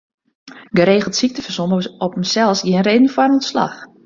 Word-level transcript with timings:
Geregeld 0.79 1.15
syktefersom 1.19 1.75
is 1.79 1.91
op 2.07 2.13
himsels 2.21 2.63
gjin 2.71 2.85
reden 2.89 3.11
foar 3.15 3.31
ûntslach. 3.39 3.77